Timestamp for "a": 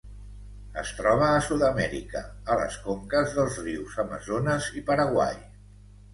1.33-1.43, 2.55-2.57